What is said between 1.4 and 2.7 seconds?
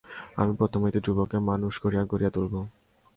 মানুষ করিয়া গড়িয়া তুলিব।